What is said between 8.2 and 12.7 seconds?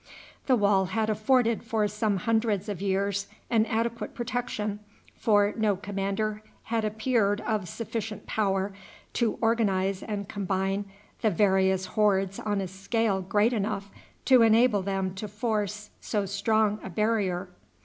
power to organize and combine the various hordes on a